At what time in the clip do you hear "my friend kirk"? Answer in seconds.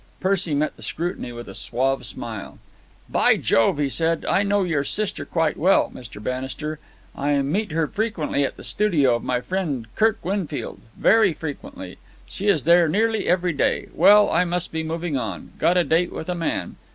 9.23-10.17